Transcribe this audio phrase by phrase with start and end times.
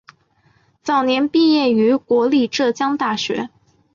[0.81, 3.51] 早年毕业于国立浙江大学。